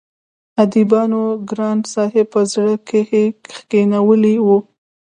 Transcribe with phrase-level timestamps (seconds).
[0.63, 4.57] اديبانو ګران صاحب په زړه کښې کښينولی وو